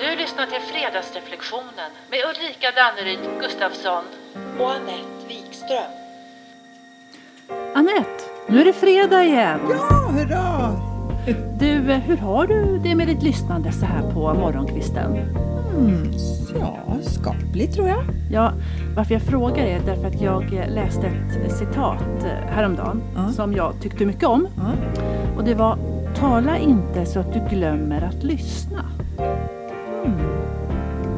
[0.00, 4.04] Du lyssnar till Fredagsreflektionen med Ulrika Danneryd Gustafsson.
[4.58, 5.90] och Anette Wikström.
[7.74, 9.60] Anette, nu är det fredag igen.
[9.70, 10.70] Ja, hurra!
[11.58, 15.16] Du, eh, hur har du det med ditt lyssnande så här på morgonkvisten?
[15.76, 16.12] Mm,
[16.60, 18.04] ja, skapligt tror jag.
[18.32, 18.52] Ja,
[18.96, 23.28] varför jag frågar är därför att jag eh, läste ett citat eh, häromdagen Ja.
[23.32, 24.48] som jag tyckte mycket om.
[24.56, 24.72] Ja.
[25.36, 25.78] Och det var
[26.14, 28.84] Tala inte så att du glömmer att lyssna.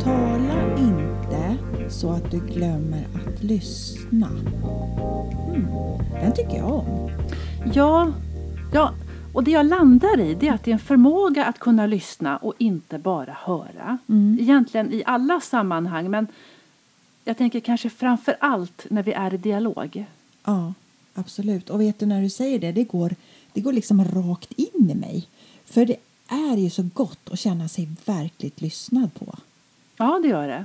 [0.03, 1.57] Tala inte
[1.91, 4.29] så att du glömmer att lyssna.
[5.49, 5.67] Mm,
[6.21, 7.11] den tycker jag om.
[7.75, 8.13] Ja,
[8.73, 8.95] ja,
[9.33, 12.37] och det jag landar i det är att det är en förmåga att kunna lyssna
[12.37, 13.99] och inte bara höra.
[14.09, 14.39] Mm.
[14.41, 16.27] Egentligen i alla sammanhang men
[17.25, 20.05] jag tänker kanske framför allt när vi är i dialog.
[20.45, 20.75] Ja,
[21.15, 21.71] absolut.
[21.71, 23.15] Och vet du när du säger det, det går,
[23.53, 25.29] det går liksom rakt in i mig.
[25.65, 25.97] För det
[26.31, 29.35] är ju så gott att känna sig verkligt lyssnad på.
[29.97, 30.65] Ja, det gör det.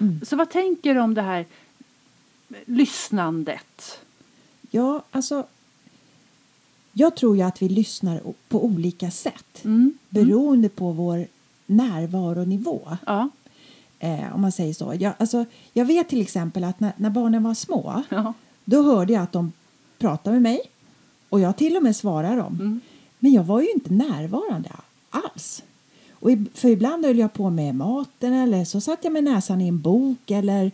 [0.00, 0.20] Mm.
[0.24, 1.46] Så vad tänker du om det här
[2.66, 4.00] lyssnandet?
[4.70, 5.46] Ja, alltså.
[6.92, 9.98] Jag tror ju att vi lyssnar på olika sätt Mm.
[10.08, 11.26] beroende på vår
[11.66, 12.96] närvaronivå.
[13.06, 13.28] Ja.
[13.98, 14.94] Eh, om man säger så.
[14.98, 18.32] Jag, alltså, jag vet till exempel att när, när barnen var små ja.
[18.64, 19.52] då hörde jag att de
[19.98, 20.60] pratade med mig
[21.28, 22.54] och jag till och med svarade dem.
[22.54, 22.80] Mm.
[23.18, 24.70] Men jag var ju inte närvarande
[25.10, 25.62] alls.
[26.12, 29.68] Och för ibland höll jag på med maten eller så satt jag med näsan i
[29.68, 30.72] en bok eller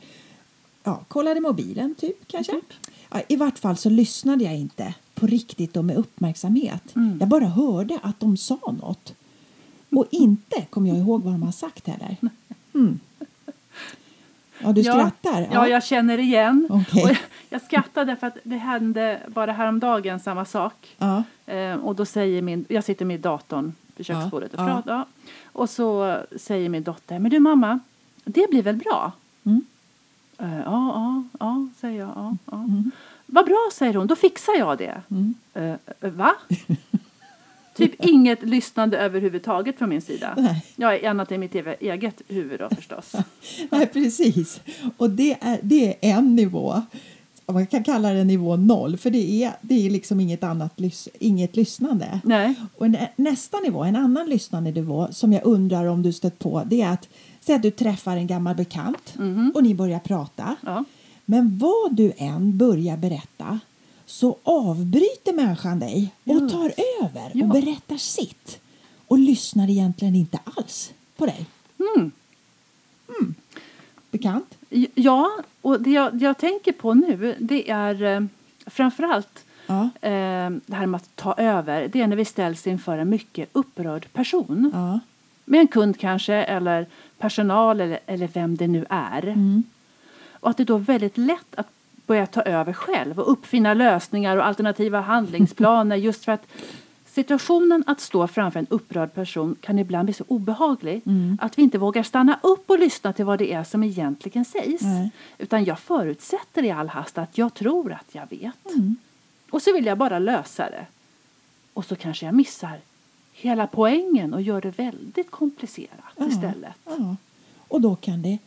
[0.84, 2.52] ja, kollade mobilen typ kanske.
[2.52, 2.72] Typ.
[3.10, 6.96] Ja, I vart fall så lyssnade jag inte på riktigt och med uppmärksamhet.
[6.96, 7.16] Mm.
[7.20, 9.14] Jag bara hörde att de sa något.
[9.90, 12.16] Och inte kom jag ihåg vad de har sagt heller.
[12.74, 13.00] Mm.
[14.64, 15.48] Ja, du skrattar?
[15.52, 16.66] Ja, jag känner igen.
[16.70, 17.16] Och jag,
[17.50, 20.96] jag skrattade för att det hände bara häromdagen samma sak.
[20.98, 21.22] Ja.
[21.46, 24.66] Eh, och då säger min, jag sitter med datorn vid Ja, köksbordet och ja.
[24.66, 24.92] pratar.
[24.94, 25.06] Ja.
[25.52, 27.80] Och så säger min dotter, men du mamma,
[28.24, 29.12] det blir väl bra?
[29.44, 29.62] Mm.
[30.38, 32.12] Eh, ja, ja, ja, säger jag.
[32.16, 32.56] Ja, ja.
[32.56, 32.90] Mm.
[33.26, 35.02] Vad bra, säger hon, då fixar jag det.
[35.10, 35.34] Mm.
[35.55, 36.34] Eh, eh, va?
[37.74, 40.35] typ inget lyssnande överhuvudtaget från min sida.
[40.36, 40.64] Nej.
[40.77, 43.12] Ja, annat än mitt eget huvud då förstås.
[43.70, 44.61] Nej, precis.
[44.96, 46.83] Och det är, det är en nivå.
[47.46, 51.08] Man kan kalla det nivå noll, för det är, det är liksom inget annat lys,
[51.18, 52.20] inget lyssnande.
[52.24, 52.55] Nej.
[52.77, 56.63] Och nä, nästa nivå, en annan lyssnande nivå som jag undrar om du stött på,
[56.67, 57.08] det är att
[57.40, 59.52] säg att du träffar en gammal bekant Mhm.
[59.55, 60.57] och ni börjar prata.
[60.61, 60.84] Ja.
[61.24, 63.61] Men vad du än börjar berätta
[64.06, 66.72] så avbryter människan dig och tar
[67.02, 67.44] över Ja.
[67.44, 68.60] och berättar sitt
[69.08, 71.46] och lyssnar egentligen inte alls på dig.
[71.96, 72.10] Mm.
[74.10, 74.54] Bekant?
[74.94, 75.30] Ja,
[75.62, 78.20] och det jag, jag tänker på nu det är eh,
[78.66, 79.82] framförallt Ja.
[80.00, 81.88] eh, det här med att ta över.
[81.88, 84.70] Det är när vi ställs inför en mycket upprörd person.
[84.74, 85.00] ja.
[85.44, 86.86] Med en kund kanske, eller
[87.18, 89.22] personal eller, eller vem det nu är.
[89.26, 89.62] Mm.
[90.30, 91.68] Och att det då är väldigt lätt att
[92.06, 96.46] börja ta över själv och uppfinna lösningar och alternativa handlingsplaner just för att
[97.06, 101.38] situationen att stå framför en upprörd person kan ibland bli så obehaglig Mm.
[101.40, 104.82] att vi inte vågar stanna upp och lyssna till vad det är som egentligen sägs.
[104.82, 105.10] Nej.
[105.38, 108.72] Utan jag förutsätter i all hast att jag tror att jag vet.
[108.74, 108.96] Mm.
[109.50, 110.86] Och så vill jag bara lösa det.
[111.72, 112.78] Och så kanske jag missar
[113.32, 116.26] hela poängen och gör det väldigt komplicerat Ja.
[116.26, 116.72] istället.
[116.84, 117.16] Ja.
[117.68, 118.38] Och då kan det,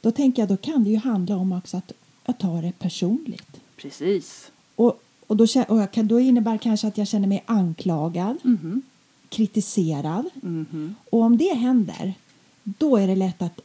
[0.00, 1.92] då tänker jag, då kan det ju handla om också att,
[2.24, 3.60] att ta det personligt.
[3.76, 4.50] Precis.
[4.76, 8.82] Och, och, då, och jag kan, då innebär kanske att jag känner mig anklagad, Mhm.
[9.28, 10.24] kritiserad.
[10.42, 10.94] Mhm.
[11.10, 12.14] Och om det händer,
[12.62, 13.60] då är det lätt att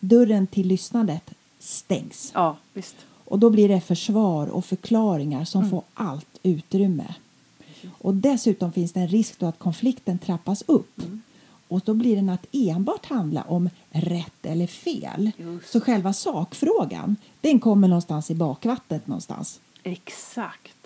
[0.00, 2.30] dörren till lyssnandet stängs.
[2.34, 2.96] Ja, visst.
[3.24, 7.14] Och då blir det försvar och förklaringar som får allt utrymme.
[7.98, 11.00] Och dessutom finns det en risk då att konflikten trappas upp.
[11.72, 15.30] Och då blir den att enbart handla om rätt eller fel.
[15.36, 15.70] Just.
[15.70, 19.60] Så själva sakfrågan, den kommer någonstans i bakvattnet någonstans.
[19.82, 20.76] Exakt.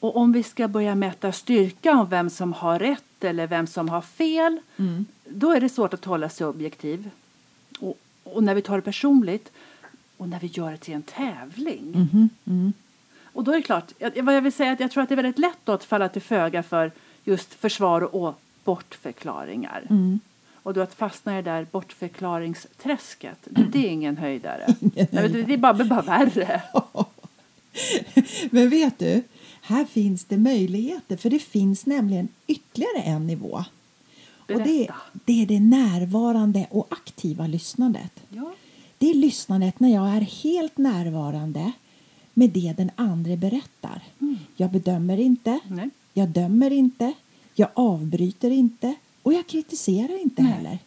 [0.00, 3.88] Och om vi ska börja mäta styrka om vem som har rätt eller vem som
[3.88, 4.60] har fel,
[5.28, 7.10] då är det svårt att hålla sig objektiv.
[7.80, 9.52] Och, och när vi tar det personligt
[10.16, 12.08] och när vi gör det till en tävling.
[12.44, 12.72] Mm.
[13.32, 15.08] Och då är det klart, jag, vad jag vill säga är att jag tror att
[15.08, 16.92] det är väldigt lätt att falla till föga för
[17.24, 19.86] just försvar och bortförklaringar.
[19.90, 20.20] Mm.
[20.62, 24.66] Och då att fastna i det där bortförklaringsträsket, det, är ingen höjdare.
[24.80, 26.62] Nej, men det, är bara, bara värre.
[28.50, 29.22] Men vet du,
[29.62, 33.64] här finns det möjligheter för det finns nämligen ytterligare en nivå.
[34.36, 34.94] Och det, Berätta.
[35.12, 38.12] det är det närvarande och aktiva lyssnandet.
[38.28, 38.52] Ja.
[38.98, 41.72] Det är lyssnandet när jag är helt närvarande
[42.34, 44.02] med det den andra berättar.
[44.56, 45.90] Jag bedömer inte, Nej.
[46.14, 47.12] jag dömer inte,
[47.60, 50.52] jag avbryter inte och jag kritiserar inte Nej.
[50.52, 50.78] heller.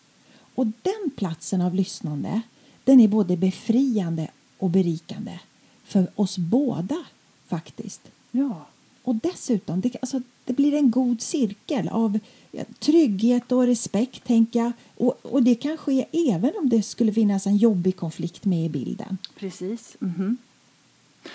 [0.56, 2.42] Och den platsen av lyssnande
[2.84, 4.28] den är både befriande
[4.58, 5.40] och berikande
[5.84, 7.06] för oss båda
[7.48, 8.02] faktiskt.
[8.32, 8.66] Ja.
[9.04, 12.20] Och dessutom, det, alltså, det blir en god cirkel av
[12.80, 14.72] trygghet och respekt, tänker jag.
[14.98, 18.70] Och, och det kan ske även om det skulle finnas en jobbig konflikt med i
[18.70, 19.18] bilden.
[19.36, 19.96] Precis.
[20.00, 20.38] Mhm.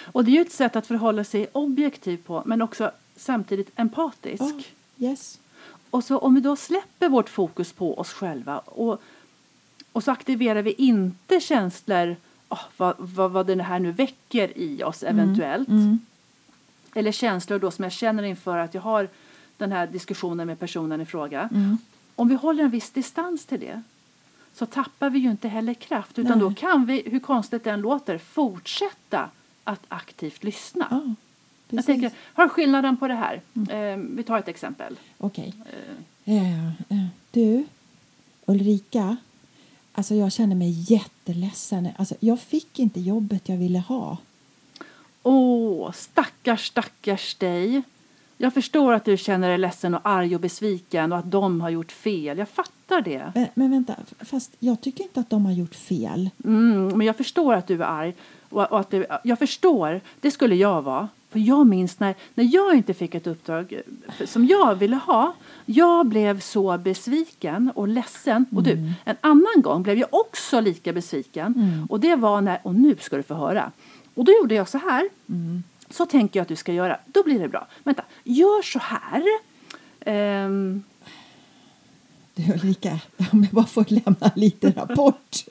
[0.02, 4.42] Och det är ju ett sätt att förhålla sig objektiv på men också samtidigt empatisk.
[4.42, 4.60] Ja,
[4.98, 5.38] yes.
[5.90, 9.02] Och så om vi då släpper vårt fokus på oss själva och,
[9.92, 12.16] och så aktiverar vi inte känslor,
[12.48, 15.68] oh, vad, vad, vad det här nu väcker i oss eventuellt.
[15.68, 15.98] Mm.
[16.94, 19.08] Eller känslor då som jag känner inför att jag har
[19.56, 21.48] den här diskussionen med personen i fråga.
[21.52, 21.78] Mm.
[22.14, 23.82] Om vi håller en viss distans till det
[24.54, 26.48] så tappar vi ju inte heller kraft utan Nej.
[26.48, 29.30] då kan vi, hur konstigt det än låter, fortsätta
[29.64, 31.16] att aktivt lyssna.
[31.70, 32.00] Ja, jag precis.
[32.00, 33.40] tänker, har skillnaden på det här?
[33.70, 34.96] Eh, vi tar ett exempel.
[35.18, 35.54] Okej.
[35.72, 35.94] Eh,
[36.36, 37.64] Eh, eh, du,
[38.46, 39.16] Ulrika.
[39.92, 41.88] Alltså jag känner mig jätteledsen.
[41.96, 44.16] Alltså jag fick inte jobbet jag ville ha.
[45.22, 47.82] Åh, stackars, stackars dig.
[48.36, 51.70] Jag förstår att du känner dig ledsen och arg och besviken och att de har
[51.70, 52.38] gjort fel.
[52.38, 53.32] Jag fattar det.
[53.34, 56.30] Men, men vänta, fast jag tycker inte att de har gjort fel.
[56.44, 58.14] Mm, men jag förstår att du är arg.
[58.48, 61.08] Och, och att du, jag förstår, det skulle jag vara.
[61.38, 63.72] För jag minns när, när jag inte fick ett uppdrag
[64.18, 65.34] eh, som jag ville ha.
[65.66, 68.46] Jag blev så besviken och ledsen.
[68.52, 71.86] Och du, en annan gång blev jag också lika besviken.
[71.90, 73.72] Och det var när, och nu ska du få höra.
[74.14, 75.08] Och då gjorde jag så här.
[75.90, 76.98] Så tänker jag att du ska göra.
[77.06, 77.66] Då blir det bra.
[77.84, 79.22] Vänta, gör så här.
[80.00, 80.82] Ehm,
[82.34, 83.00] Du Ulrika,
[83.32, 85.44] om jag bara får lämna lite rapport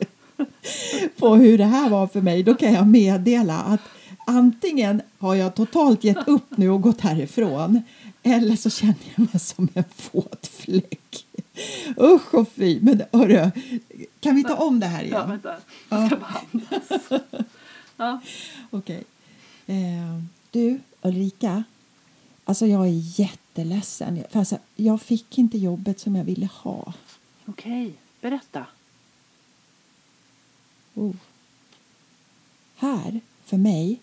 [1.20, 3.82] på hur det här var för mig, då kan jag meddela att
[4.28, 7.82] antingen har jag totalt gett upp nu och gått härifrån
[8.24, 11.26] eller så känner jag mig som en våt fläck.
[12.00, 12.80] Usch och fy!
[12.82, 13.52] Men hörru,
[14.20, 15.30] kan vi ta om det här ja, igen?
[15.30, 15.56] vänta.
[15.90, 17.22] Jag ska bara andas.
[18.00, 18.20] Ja.
[18.70, 19.04] Okej.
[19.68, 20.22] Eh,
[20.52, 21.64] du, Ulrika.
[22.46, 24.24] Alltså jag är jätteledsen.
[24.30, 26.94] För alltså, jag fick inte jobbet som jag ville ha.
[27.46, 28.66] Okej, berätta.
[30.94, 31.16] Oh.
[32.76, 34.02] Här, för mig,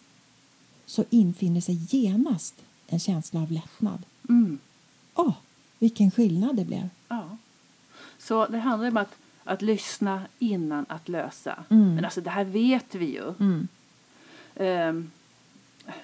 [0.86, 2.54] så infinner sig genast
[2.86, 4.02] en känsla av lättnad.
[4.28, 4.58] Mm.
[5.14, 5.32] Åh,
[5.78, 6.88] vilken skillnad det blev.
[7.08, 7.36] Ja.
[8.18, 9.14] Så det handlar om att,
[9.44, 11.64] att lyssna innan att lösa.
[11.68, 11.94] Mm.
[11.94, 13.34] Men alltså det här vet vi ju.
[13.40, 13.68] Mm.
[14.56, 15.10] Ehm,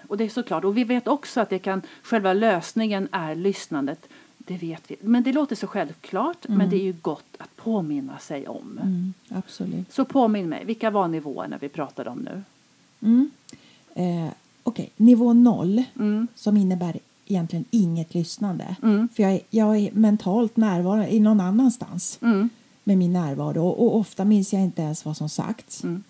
[0.08, 0.64] och det är såklart.
[0.64, 4.08] Och vi vet också att det kan, själva lösningen är lyssnandet.
[4.38, 4.96] Det vet vi.
[5.00, 6.48] Men det låter så självklart.
[6.48, 8.78] Men det är ju gott att påminna sig om.
[8.82, 9.92] Mm, absolut.
[9.92, 10.64] Så påminn mig.
[10.64, 12.42] Vilka var nivåerna vi pratade om nu?
[13.00, 13.30] Mm.
[13.94, 14.32] Eh,
[14.62, 16.26] Okej, nivå noll, Mm.
[16.34, 18.76] som innebär egentligen inget lyssnande.
[18.82, 19.08] Mm.
[19.14, 22.48] För jag är, jag är mentalt närvarande i någon annanstans Mm.
[22.84, 25.84] med min närvaro och, och ofta minns jag inte ens vad som sagts.
[25.84, 26.02] Mm.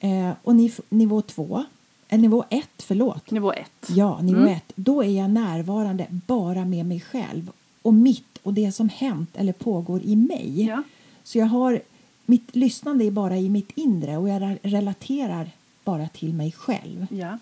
[0.00, 1.64] Eh, och niv, nivå två,
[2.08, 3.30] eh, nivå ett, förlåt.
[3.30, 3.88] Nivå ett.
[3.88, 4.52] Ja, nivå Mm.
[4.54, 4.72] ett.
[4.74, 7.50] Då är jag närvarande bara med mig själv
[7.82, 10.62] och mitt och det som hänt eller pågår i mig.
[10.64, 10.82] Ja.
[11.24, 11.80] Så jag har,
[12.26, 15.50] mitt lyssnande är bara i mitt inre och jag re- relaterar
[15.84, 17.06] bara till mig själv.
[17.10, 17.38] Ja.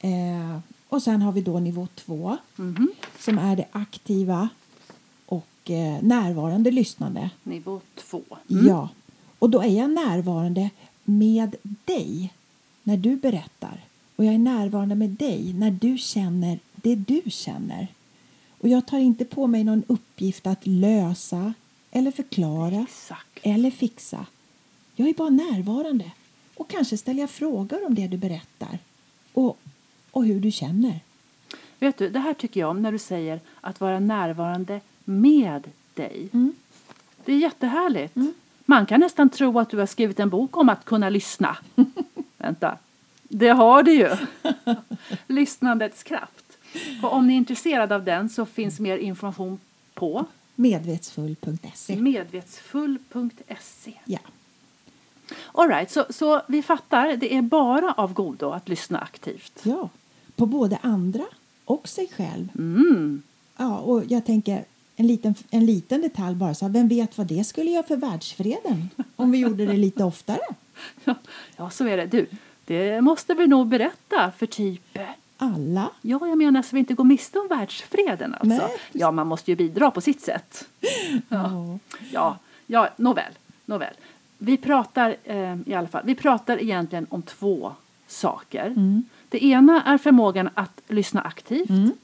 [0.00, 0.58] Eh,
[0.88, 2.88] och sen har vi då nivå två Mhm.
[3.18, 4.48] som är det aktiva
[5.26, 7.30] och eh, närvarande lyssnande.
[7.42, 8.22] Nivå två.
[8.46, 8.88] Ja,
[9.38, 10.70] och då är jag närvarande
[11.04, 12.32] med dig
[12.82, 13.80] när du berättar.
[14.16, 17.88] Och jag är närvarande med dig när du känner det du känner.
[18.60, 21.54] Och jag tar inte på mig någon uppgift att lösa
[21.90, 23.38] eller förklara Exakt.
[23.42, 24.26] eller fixa.
[24.96, 26.10] Jag är bara närvarande.
[26.56, 28.78] Och kanske ställer jag frågor om det du berättar
[29.32, 29.58] och,
[30.10, 31.00] och hur du känner.
[31.78, 36.28] Vet du, det här tycker jag om när du säger att vara närvarande med dig.
[36.32, 36.52] Mm.
[37.24, 38.16] Det är jättehärligt.
[38.64, 41.56] Man kan nästan tro att du har skrivit en bok om att kunna lyssna.
[42.38, 42.78] Vänta,
[43.22, 44.10] det har du ju.
[45.26, 46.44] Lyssnandets kraft.
[47.02, 49.58] Och om ni är intresserade av den så finns mer information
[49.94, 51.96] på Medvetsfull.se.
[51.96, 53.92] medvetsfull.se.
[54.04, 54.18] Ja.
[55.52, 59.60] All right, så, så vi fattar, det är bara av godo att lyssna aktivt.
[59.62, 59.88] ja,
[60.40, 61.24] på både andra
[61.64, 62.48] och sig själv.
[62.58, 63.22] Mm.
[63.56, 64.64] Ja, och jag tänker
[64.96, 66.54] en liten, en liten detalj bara.
[66.54, 70.04] Så här, vem vet vad det skulle göra för världsfreden om vi gjorde det lite
[70.04, 70.40] oftare?
[71.04, 71.14] Ja,
[71.56, 72.06] ja, så är det.
[72.06, 72.26] Du,
[72.64, 74.98] det måste vi nog berätta för typ
[75.36, 75.90] Alla.
[76.02, 78.66] Ja, jag menar så vi inte går miste om världsfreden alltså.
[78.66, 78.76] Nej.
[78.92, 80.68] Ja, man måste ju bidra på sitt sätt.
[81.28, 81.78] Ja.
[82.12, 83.32] Ja, ja nåväl,
[83.64, 83.94] nåväl.
[84.38, 87.72] Vi pratar eh, i alla fall, vi pratar egentligen om två
[88.06, 88.66] saker.
[88.66, 89.04] Mm.
[89.30, 91.94] Det ena är förmågan att lyssna aktivt.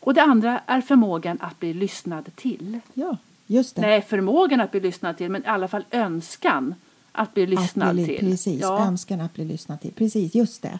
[0.00, 2.78] Och det andra är förmågan att bli lyssnad till.
[2.94, 3.16] Ja,
[3.46, 3.82] Just det.
[3.82, 6.74] Nej, förmågan att bli lyssnad till, men i alla fall önskan
[7.12, 8.18] att bli lyssnad att bli, till.
[8.30, 8.86] Precis, Ja.
[8.86, 9.92] önskan att bli lyssnad till.
[9.92, 10.78] Precis, just det.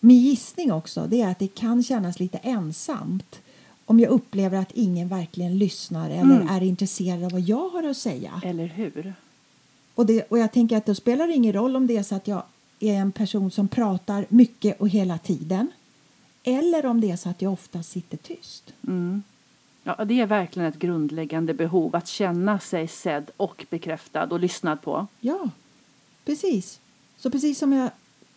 [0.00, 3.40] Min gissning också det är att det kan kännas lite ensamt
[3.84, 6.48] om jag upplever att ingen verkligen lyssnar eller Mm.
[6.48, 8.40] är intresserad av vad jag har att säga.
[8.44, 9.14] Eller hur?
[9.94, 12.14] Och, det, och jag tänker att då spelar det ingen roll om det är så
[12.14, 12.42] att jag
[12.80, 15.70] är en person som pratar mycket och hela tiden
[16.42, 18.72] eller om det är så att jag ofta sitter tyst.
[18.86, 19.22] Mm.
[19.82, 24.82] Ja, det är verkligen ett grundläggande behov att känna sig sedd och bekräftad och lyssnad
[24.82, 25.06] på.
[25.20, 25.50] Ja,
[26.24, 26.80] precis.
[27.16, 27.90] Så precis som jag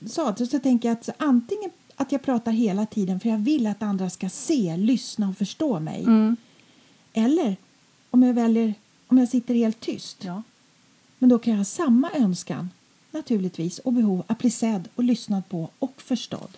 [0.08, 3.68] sa så, så tänker jag att antingen att jag pratar hela tiden för jag vill
[3.68, 6.04] att andra ska se, lyssna och förstå mig.
[6.04, 6.36] Mm.
[7.14, 7.56] Eller
[8.10, 8.74] om jag väljer
[9.08, 10.24] om jag sitter helt tyst.
[10.24, 10.44] Ja.
[11.18, 12.70] Men då kan jag ha samma önskan
[13.12, 16.58] naturligtvis och behov att bli sedd och lyssnad på och förstådd.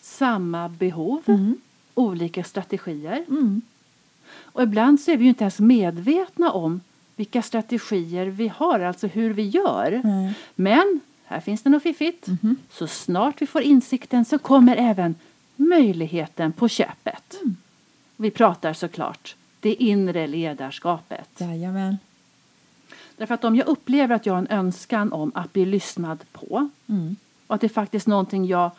[0.00, 1.56] Samma behov, Mm.
[1.94, 3.24] olika strategier.
[3.28, 3.62] Mm.
[4.42, 6.80] Och ibland så är vi ju inte ens medvetna om
[7.16, 10.00] vilka strategier vi har, alltså hur vi gör.
[10.04, 10.34] Nej.
[10.54, 12.26] Men här finns det något fiffigt.
[12.26, 12.56] Mhm.
[12.70, 15.14] Så snart vi får insikten så kommer även
[15.56, 17.36] möjligheten på köpet.
[17.42, 17.56] Mm.
[18.16, 21.28] Vi pratar såklart det inre ledarskapet.
[21.38, 21.96] Jajamän.
[23.16, 26.68] Därför att om jag upplever att jag har en önskan om att bli lyssnad på
[26.86, 27.16] Mm.
[27.46, 28.70] och att det är faktiskt någonting jag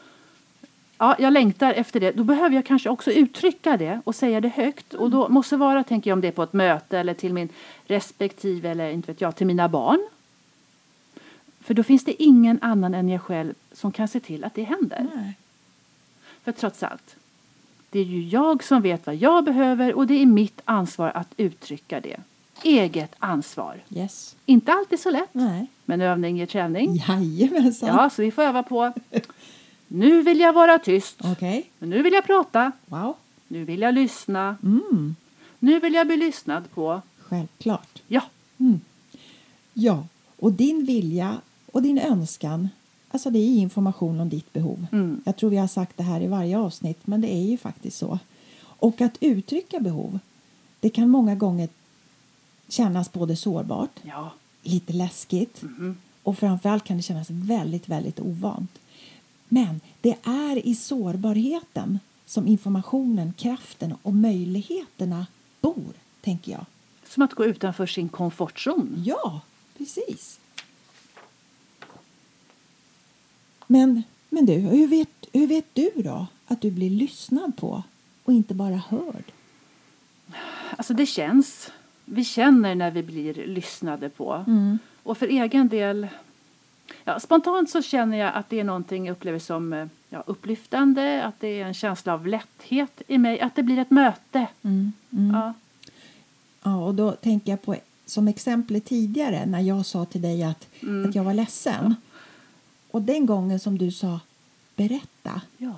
[0.97, 2.11] Ja, jag längtar efter det.
[2.11, 4.93] Då behöver jag kanske också uttrycka det och säga det högt.
[4.93, 7.49] Och då måste vara, tänker jag, om det är på ett möte eller till min
[7.87, 10.07] respektive eller inte vet jag, till mina barn.
[11.59, 14.63] För då finns det ingen annan än jag själv som kan se till att det
[14.63, 15.07] händer.
[15.15, 15.33] Nej.
[16.43, 17.15] För trots allt,
[17.89, 21.33] det är ju jag som vet vad jag behöver och det är mitt ansvar att
[21.37, 22.17] uttrycka det.
[22.63, 23.83] Eget ansvar.
[23.89, 24.35] Yes.
[24.45, 25.67] Inte alltid så lätt, Nej.
[25.85, 26.95] men övning ger träning.
[27.07, 27.89] Jajamensan.
[27.89, 28.93] Ja, så vi får öva på.
[29.87, 31.19] Nu vill jag vara tyst.
[31.79, 32.71] Men nu vill jag prata.
[32.85, 33.15] Wow.
[33.47, 34.57] Nu vill jag lyssna.
[34.63, 35.15] Mm.
[35.59, 37.01] Nu vill jag bli lyssnad på.
[37.19, 38.01] Självklart.
[38.07, 38.21] Ja,
[39.77, 40.03] Ja,
[40.39, 41.37] och din vilja
[41.71, 42.69] och din önskan,
[43.11, 44.85] alltså det är information om ditt behov.
[44.91, 45.21] Mm.
[45.25, 47.97] Jag tror vi har sagt det här i varje avsnitt, men det är ju faktiskt
[47.97, 48.19] så.
[48.61, 50.19] Och att uttrycka behov,
[50.79, 51.69] det kan många gånger
[52.67, 54.31] kännas både sårbart, ja.
[54.63, 55.97] lite läskigt Mhm.
[56.23, 58.71] och framförallt kan det kännas väldigt, väldigt ovant.
[59.49, 65.27] Men det är i sårbarheten som informationen, kraften och möjligheterna
[65.61, 66.65] bor, tänker jag.
[67.09, 69.03] Som att gå utanför sin komfortzon.
[69.05, 69.41] Ja,
[69.77, 70.39] precis.
[73.67, 77.83] Men, men du, hur vet, hur vet du då att du blir lyssnad på
[78.23, 79.23] och inte bara hörd?
[80.77, 81.71] Alltså det känns.
[82.05, 84.45] Vi känner när vi blir lyssnade på.
[85.03, 86.07] Och för egen del,
[87.03, 91.23] ja, spontant så känner jag att det är någonting jag upplever som eh, ja, upplyftande,
[91.23, 94.47] att det är en känsla av lätthet i mig, att det blir ett möte.
[95.33, 95.53] Ja.
[96.63, 100.67] Ja, och då tänker jag på som exempel tidigare när jag sa till dig att,
[101.07, 101.95] att jag var ledsen.
[102.91, 104.19] Och den gången som du sa
[104.75, 105.73] berätta, Ja.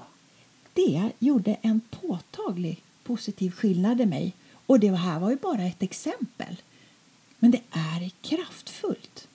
[0.73, 4.33] det gjorde en påtaglig positiv skillnad i mig.
[4.67, 6.61] Och det här var ju bara ett exempel.
[7.39, 9.27] Men det är kraftfullt.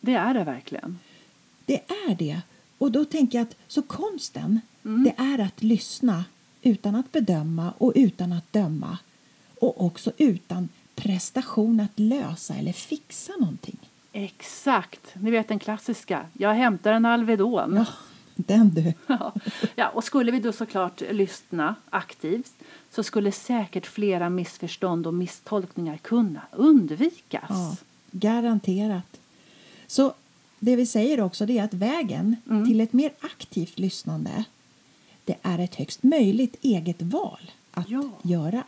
[0.00, 0.98] Det är det verkligen.
[1.66, 2.40] Det är det.
[2.78, 6.24] Och då tänker jag att så konsten, det är att lyssna
[6.62, 8.98] utan att bedöma och utan att döma.
[9.60, 13.78] Och också utan prestation att lösa eller fixa någonting.
[14.12, 15.14] Exakt.
[15.14, 16.26] Ni vet den klassiska.
[16.32, 17.76] Jag hämtar en Alvedon.
[17.76, 17.86] Ja,
[18.46, 18.92] den du.
[19.74, 19.88] Ja.
[19.88, 22.52] och skulle vi då såklart lyssna aktivt
[22.90, 27.42] så skulle säkert flera missförstånd och misstolkningar kunna undvikas.
[27.50, 27.76] Ja,
[28.10, 29.20] garanterat.
[29.86, 30.14] Så
[30.58, 34.44] det vi säger också det är att vägen till ett mer aktivt lyssnande
[35.24, 38.10] det är ett högst möjligt eget val att Ja.
[38.22, 38.62] göra.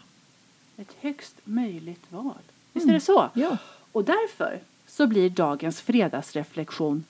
[0.77, 2.35] Ett högst möjligt val.
[2.73, 3.31] Visst är det så?
[3.35, 3.57] Ja.
[3.93, 7.05] Och därför så blir dagens fredagsreflektion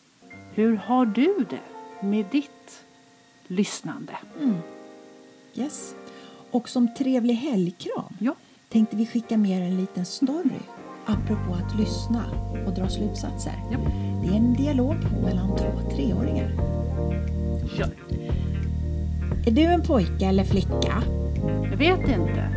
[0.54, 1.59] Hur har du det
[2.02, 2.85] med ditt
[3.47, 4.12] lyssnande?
[5.54, 5.94] Yes.
[6.50, 8.35] Och som trevlig helgkram Ja.
[8.68, 10.61] tänkte vi skicka med en liten story
[11.06, 12.25] apropå att lyssna
[12.66, 13.54] och dra slutsatser.
[13.71, 13.78] Ja.
[14.23, 16.50] Det är en dialog mellan två treåringar.
[17.76, 17.90] Kör.
[19.47, 21.02] Är du en pojke eller flicka?
[21.71, 22.49] Jag vet inte.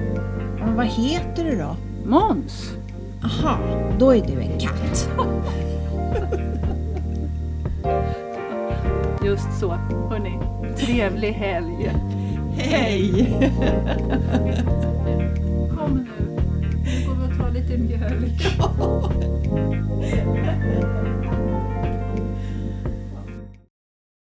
[0.59, 1.75] Men vad heter du då?
[2.05, 2.71] Måns!
[3.23, 3.57] Aha,
[3.99, 5.09] då är du en katt.
[9.25, 9.71] Just så.
[10.09, 10.39] Hörni,
[10.77, 11.91] trevlig helg.
[12.57, 13.27] Hej!
[15.77, 16.05] Kom nu.
[16.83, 18.57] Nu går vi och tar lite mjölk.